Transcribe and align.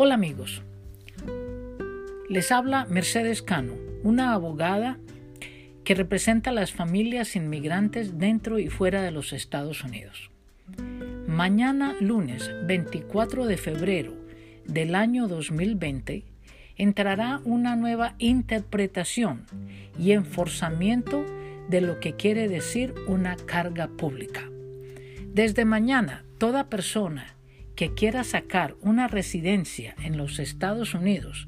Hola 0.00 0.14
amigos, 0.14 0.62
les 2.28 2.52
habla 2.52 2.86
Mercedes 2.88 3.42
Cano, 3.42 3.72
una 4.04 4.32
abogada 4.32 4.96
que 5.82 5.96
representa 5.96 6.50
a 6.50 6.52
las 6.52 6.70
familias 6.70 7.34
inmigrantes 7.34 8.16
dentro 8.16 8.60
y 8.60 8.68
fuera 8.68 9.02
de 9.02 9.10
los 9.10 9.32
Estados 9.32 9.82
Unidos. 9.82 10.30
Mañana 11.26 11.96
lunes 11.98 12.48
24 12.64 13.46
de 13.46 13.56
febrero 13.56 14.14
del 14.66 14.94
año 14.94 15.26
2020 15.26 16.22
entrará 16.76 17.40
una 17.42 17.74
nueva 17.74 18.14
interpretación 18.18 19.46
y 19.98 20.12
enforzamiento 20.12 21.26
de 21.68 21.80
lo 21.80 21.98
que 21.98 22.14
quiere 22.14 22.46
decir 22.46 22.94
una 23.08 23.34
carga 23.34 23.88
pública. 23.88 24.48
Desde 25.34 25.64
mañana, 25.64 26.22
toda 26.38 26.68
persona 26.68 27.34
que 27.78 27.94
quiera 27.94 28.24
sacar 28.24 28.74
una 28.80 29.06
residencia 29.06 29.94
en 30.02 30.16
los 30.16 30.40
Estados 30.40 30.94
Unidos 30.94 31.46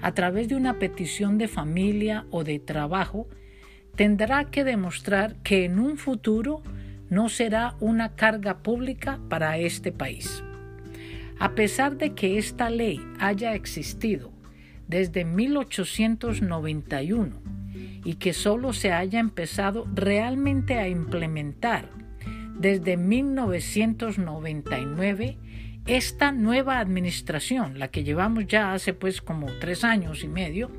a 0.00 0.14
través 0.14 0.48
de 0.48 0.54
una 0.54 0.78
petición 0.78 1.36
de 1.36 1.48
familia 1.48 2.26
o 2.30 2.44
de 2.44 2.60
trabajo 2.60 3.26
tendrá 3.96 4.52
que 4.52 4.62
demostrar 4.62 5.34
que 5.42 5.64
en 5.64 5.80
un 5.80 5.96
futuro 5.96 6.62
no 7.10 7.28
será 7.28 7.74
una 7.80 8.14
carga 8.14 8.62
pública 8.62 9.18
para 9.28 9.58
este 9.58 9.90
país. 9.90 10.44
A 11.40 11.56
pesar 11.56 11.96
de 11.96 12.14
que 12.14 12.38
esta 12.38 12.70
ley 12.70 13.00
haya 13.18 13.56
existido 13.56 14.30
desde 14.86 15.24
1891 15.24 17.42
y 18.04 18.14
que 18.14 18.32
solo 18.32 18.72
se 18.74 18.92
haya 18.92 19.18
empezado 19.18 19.88
realmente 19.92 20.78
a 20.78 20.86
implementar 20.86 21.90
desde 22.56 22.96
1999, 22.96 25.38
esta 25.86 26.32
nueva 26.32 26.78
administración, 26.78 27.78
la 27.78 27.88
que 27.88 28.04
llevamos 28.04 28.46
ya 28.46 28.72
hace 28.72 28.94
pues 28.94 29.20
como 29.20 29.46
tres 29.60 29.84
años 29.84 30.24
y 30.24 30.28
medio, 30.28 30.70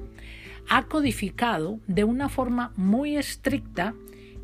ha 0.68 0.84
codificado 0.88 1.80
de 1.86 2.04
una 2.04 2.28
forma 2.28 2.74
muy 2.76 3.18
estricta 3.18 3.94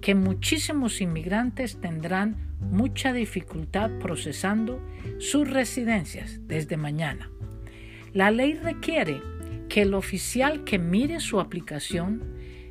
que 0.01 0.13
muchísimos 0.13 1.01
inmigrantes 1.01 1.81
tendrán 1.81 2.35
mucha 2.59 3.11
dificultad 3.11 3.89
procesando 3.99 4.79
sus 5.19 5.49
residencias 5.49 6.39
desde 6.47 6.77
mañana. 6.77 7.29
La 8.13 8.29
ley 8.29 8.53
requiere 8.53 9.21
que 9.67 9.81
el 9.81 9.93
oficial 9.93 10.63
que 10.63 10.77
mire 10.77 11.19
su 11.21 11.39
aplicación 11.39 12.21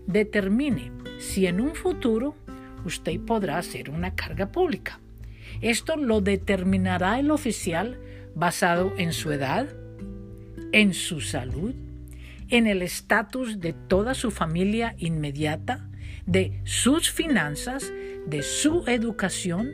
determine 0.07 0.93
si 1.19 1.47
en 1.47 1.61
un 1.61 1.75
futuro 1.75 2.37
usted 2.85 3.21
podrá 3.21 3.59
hacer 3.59 3.91
una 3.91 4.15
carga 4.15 4.53
pública. 4.53 5.01
Esto 5.61 5.97
lo 5.97 6.21
determinará 6.21 7.19
el 7.19 7.31
oficial 7.31 7.99
basado 8.35 8.93
en 8.97 9.13
su 9.13 9.33
edad, 9.33 9.69
en 10.73 10.95
su 10.95 11.21
salud, 11.21 11.75
en 12.49 12.67
el 12.67 12.83
estatus 12.83 13.61
de 13.61 13.73
toda 13.73 14.15
su 14.15 14.31
familia 14.31 14.95
inmediata, 14.99 15.89
de 16.27 16.61
sus 16.65 17.11
finanzas, 17.11 17.93
de 18.27 18.43
su 18.43 18.85
educación, 18.87 19.71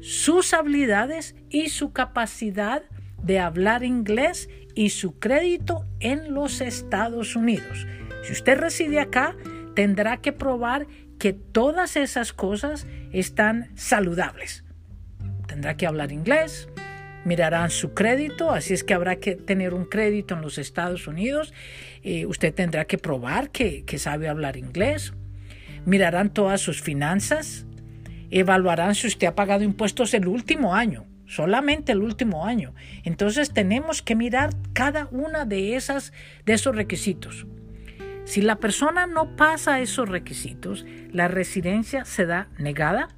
sus 0.00 0.54
habilidades 0.54 1.34
y 1.50 1.68
su 1.68 1.92
capacidad 1.92 2.82
de 3.22 3.40
hablar 3.40 3.84
inglés 3.84 4.48
y 4.74 4.90
su 4.90 5.18
crédito 5.18 5.84
en 6.00 6.34
los 6.34 6.60
Estados 6.60 7.34
Unidos. 7.36 7.86
Si 8.22 8.32
usted 8.32 8.58
reside 8.58 9.00
acá, 9.00 9.36
tendrá 9.74 10.18
que 10.18 10.32
probar 10.32 10.86
que 11.18 11.32
todas 11.32 11.96
esas 11.96 12.32
cosas 12.32 12.86
están 13.12 13.70
saludables 13.74 14.64
tendrá 15.48 15.76
que 15.76 15.88
hablar 15.88 16.12
inglés, 16.12 16.68
mirarán 17.24 17.70
su 17.70 17.94
crédito, 17.94 18.52
así 18.52 18.74
es 18.74 18.84
que 18.84 18.94
habrá 18.94 19.16
que 19.16 19.34
tener 19.34 19.74
un 19.74 19.86
crédito 19.86 20.34
en 20.34 20.42
los 20.42 20.58
Estados 20.58 21.08
Unidos, 21.08 21.52
eh, 22.04 22.26
usted 22.26 22.54
tendrá 22.54 22.84
que 22.84 22.98
probar 22.98 23.50
que, 23.50 23.84
que 23.84 23.98
sabe 23.98 24.28
hablar 24.28 24.56
inglés, 24.56 25.14
mirarán 25.84 26.32
todas 26.32 26.60
sus 26.60 26.80
finanzas, 26.80 27.66
evaluarán 28.30 28.94
si 28.94 29.08
usted 29.08 29.26
ha 29.26 29.34
pagado 29.34 29.64
impuestos 29.64 30.14
el 30.14 30.28
último 30.28 30.74
año, 30.74 31.06
solamente 31.26 31.92
el 31.92 32.02
último 32.02 32.46
año. 32.46 32.74
Entonces 33.04 33.52
tenemos 33.52 34.02
que 34.02 34.14
mirar 34.14 34.50
cada 34.72 35.08
una 35.10 35.44
de 35.44 35.76
esas 35.76 36.12
de 36.46 36.52
esos 36.54 36.76
requisitos. 36.76 37.46
Si 38.24 38.42
la 38.42 38.56
persona 38.56 39.06
no 39.06 39.36
pasa 39.36 39.80
esos 39.80 40.08
requisitos, 40.08 40.84
la 41.10 41.28
residencia 41.28 42.04
se 42.04 42.26
da 42.26 42.48
negada 42.58 43.08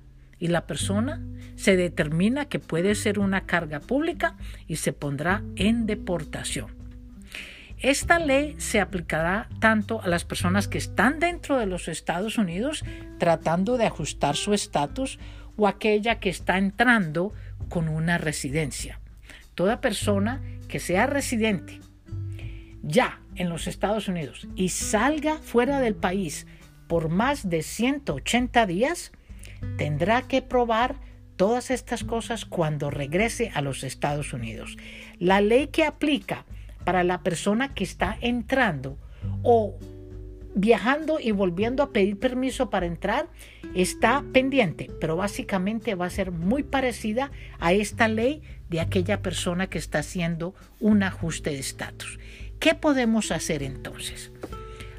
y 0.41 0.49
la 0.49 0.67
persona 0.67 1.23
se 1.55 1.77
determina 1.77 2.47
que 2.47 2.59
puede 2.59 2.95
ser 2.97 3.19
una 3.19 3.43
carga 3.43 3.79
pública 3.79 4.37
y 4.67 4.77
se 4.77 4.93
pondrá 4.93 5.45
en 5.55 5.87
deportación. 5.87 6.75
Esta 7.79 8.19
ley 8.19 8.57
se 8.59 8.81
aplicará 8.81 9.49
tanto 9.61 10.03
a 10.03 10.09
las 10.09 10.25
personas 10.25 10.69
que 10.69 10.79
están 10.79 11.19
dentro 11.19 11.59
de 11.59 11.67
los 11.67 11.89
Estados 11.89 12.37
Unidos 12.37 12.85
tratando 13.19 13.79
de 13.79 13.87
ajustar 13.87 14.37
su 14.37 14.53
estatus 14.53 15.19
o 15.57 15.67
aquella 15.67 16.19
que 16.19 16.31
está 16.31 16.59
entrando 16.59 17.33
con 17.69 17.89
una 17.89 18.19
residencia. 18.19 19.01
Toda 19.55 19.81
persona 19.81 20.43
que 20.69 20.79
sea 20.79 21.07
residente 21.07 21.81
ya 22.83 23.21
en 23.35 23.49
los 23.49 23.67
Estados 23.67 24.09
Unidos 24.09 24.49
y 24.57 24.71
salga 24.71 25.39
fuera 25.39 25.81
del 25.81 25.95
país 25.95 26.47
por 26.87 27.09
más 27.09 27.49
de 27.49 27.63
180 27.63 28.67
días 28.67 29.13
tendrá 29.77 30.23
que 30.23 30.43
probar 30.43 30.97
todas 31.37 31.71
estas 31.71 32.05
cosas 32.05 32.45
cuando 32.45 32.91
regrese 32.91 33.51
a 33.55 33.63
los 33.63 33.83
Estados 33.83 34.33
Unidos. 34.33 34.77
La 35.19 35.41
ley 35.41 35.69
que 35.69 35.85
aplica 35.85 36.45
para 36.85 37.05
la 37.05 37.23
persona 37.23 37.73
que 37.75 37.85
está 37.85 38.17
entrando 38.21 38.99
o 39.43 39.79
viajando 40.55 41.21
y 41.21 41.31
volviendo 41.31 41.83
a 41.83 41.93
pedir 41.93 42.19
permiso 42.19 42.71
para 42.71 42.87
entrar 42.87 43.29
está 43.75 44.25
pendiente, 44.33 44.91
pero 45.01 45.17
básicamente 45.17 45.95
va 45.95 46.07
a 46.07 46.11
ser 46.11 46.33
muy 46.33 46.63
parecida 46.63 47.31
a 47.59 47.73
esta 47.73 48.09
ley 48.09 48.43
de 48.69 48.81
aquella 48.81 49.23
persona 49.23 49.69
que 49.69 49.79
está 49.79 50.01
haciendo 50.01 50.55
un 50.81 51.03
ajuste 51.03 51.51
de 51.51 51.59
estatus. 51.59 52.19
¿Qué 52.59 52.75
podemos 52.75 53.31
hacer 53.33 53.63
entonces? 53.63 54.31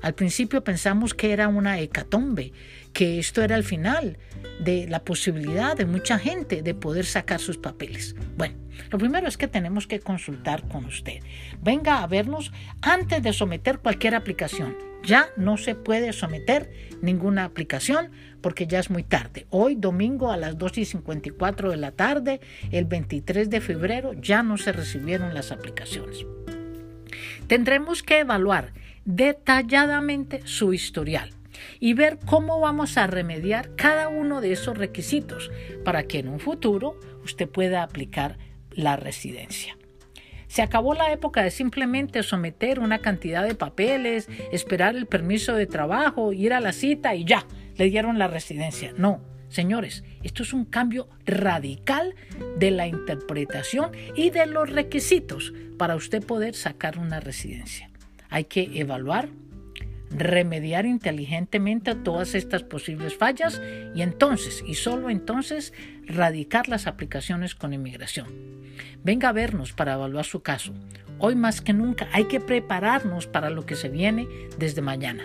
Al 0.01 0.15
principio 0.15 0.63
pensamos 0.63 1.13
que 1.13 1.31
era 1.31 1.47
una 1.47 1.79
hecatombe, 1.79 2.53
que 2.93 3.19
esto 3.19 3.43
era 3.43 3.55
el 3.55 3.63
final 3.63 4.17
de 4.59 4.87
la 4.87 5.03
posibilidad 5.03 5.75
de 5.75 5.85
mucha 5.85 6.17
gente 6.17 6.61
de 6.61 6.73
poder 6.73 7.05
sacar 7.05 7.39
sus 7.39 7.57
papeles. 7.57 8.15
Bueno, 8.37 8.55
lo 8.89 8.97
primero 8.97 9.27
es 9.27 9.37
que 9.37 9.47
tenemos 9.47 9.87
que 9.87 9.99
consultar 9.99 10.67
con 10.67 10.85
usted. 10.85 11.19
Venga 11.61 12.01
a 12.01 12.07
vernos 12.07 12.51
antes 12.81 13.21
de 13.21 13.33
someter 13.33 13.79
cualquier 13.79 14.15
aplicación. 14.15 14.75
Ya 15.03 15.29
no 15.35 15.57
se 15.57 15.73
puede 15.75 16.13
someter 16.13 16.71
ninguna 17.01 17.45
aplicación 17.45 18.11
porque 18.41 18.67
ya 18.67 18.79
es 18.79 18.89
muy 18.89 19.03
tarde. 19.03 19.47
Hoy, 19.49 19.75
domingo 19.75 20.31
a 20.31 20.37
las 20.37 20.57
2 20.57 20.79
y 20.79 20.85
54 20.85 21.71
de 21.71 21.77
la 21.77 21.91
tarde, 21.91 22.39
el 22.71 22.85
23 22.85 23.49
de 23.49 23.61
febrero, 23.61 24.13
ya 24.13 24.43
no 24.43 24.57
se 24.57 24.71
recibieron 24.71 25.33
las 25.33 25.51
aplicaciones. 25.51 26.25
Tendremos 27.47 28.03
que 28.03 28.19
evaluar 28.19 28.73
detalladamente 29.05 30.41
su 30.45 30.73
historial 30.73 31.31
y 31.79 31.93
ver 31.93 32.19
cómo 32.25 32.59
vamos 32.59 32.97
a 32.97 33.07
remediar 33.07 33.75
cada 33.75 34.07
uno 34.07 34.41
de 34.41 34.53
esos 34.53 34.77
requisitos 34.77 35.51
para 35.83 36.03
que 36.03 36.19
en 36.19 36.27
un 36.27 36.39
futuro 36.39 36.99
usted 37.23 37.49
pueda 37.49 37.83
aplicar 37.83 38.37
la 38.71 38.95
residencia. 38.95 39.77
Se 40.47 40.61
acabó 40.61 40.93
la 40.93 41.13
época 41.13 41.43
de 41.43 41.51
simplemente 41.51 42.23
someter 42.23 42.79
una 42.79 42.99
cantidad 42.99 43.45
de 43.45 43.55
papeles, 43.55 44.27
esperar 44.51 44.97
el 44.97 45.05
permiso 45.05 45.55
de 45.55 45.65
trabajo, 45.65 46.33
ir 46.33 46.53
a 46.53 46.59
la 46.59 46.73
cita 46.73 47.15
y 47.15 47.23
ya, 47.23 47.45
le 47.77 47.89
dieron 47.89 48.19
la 48.19 48.27
residencia. 48.27 48.93
No, 48.97 49.21
señores, 49.47 50.03
esto 50.23 50.43
es 50.43 50.51
un 50.51 50.65
cambio 50.65 51.07
radical 51.25 52.15
de 52.57 52.71
la 52.71 52.85
interpretación 52.85 53.91
y 54.13 54.29
de 54.29 54.45
los 54.45 54.69
requisitos 54.69 55.53
para 55.77 55.95
usted 55.95 56.21
poder 56.21 56.53
sacar 56.53 56.99
una 56.99 57.21
residencia. 57.21 57.90
Hay 58.31 58.45
que 58.45 58.71
evaluar 58.73 59.29
remediar 60.13 60.85
inteligentemente 60.85 61.95
todas 61.95 62.35
estas 62.35 62.63
posibles 62.63 63.15
fallas 63.15 63.61
y 63.95 64.01
entonces, 64.01 64.63
y 64.67 64.75
solo 64.75 65.09
entonces, 65.09 65.73
radicar 66.05 66.67
las 66.67 66.87
aplicaciones 66.87 67.55
con 67.55 67.73
inmigración. 67.73 68.27
Venga 69.03 69.29
a 69.29 69.33
vernos 69.33 69.73
para 69.73 69.93
evaluar 69.93 70.25
su 70.25 70.41
caso. 70.41 70.73
Hoy 71.19 71.35
más 71.35 71.61
que 71.61 71.73
nunca 71.73 72.07
hay 72.11 72.25
que 72.25 72.39
prepararnos 72.39 73.27
para 73.27 73.49
lo 73.49 73.65
que 73.65 73.75
se 73.75 73.89
viene 73.89 74.27
desde 74.57 74.81
mañana. 74.81 75.23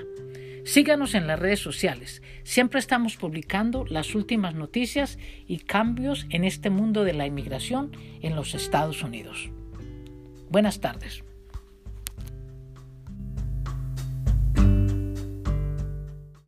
Síganos 0.65 1.15
en 1.15 1.27
las 1.27 1.39
redes 1.39 1.61
sociales. 1.61 2.23
Siempre 2.43 2.81
estamos 2.81 3.17
publicando 3.17 3.87
las 3.89 4.15
últimas 4.15 4.55
noticias 4.55 5.17
y 5.47 5.59
cambios 5.59 6.27
en 6.31 6.45
este 6.45 6.71
mundo 6.71 7.05
de 7.05 7.13
la 7.13 7.27
inmigración 7.27 7.93
en 8.21 8.35
los 8.35 8.55
Estados 8.55 9.03
Unidos. 9.03 9.51
Buenas 10.51 10.81
tardes. 10.81 11.23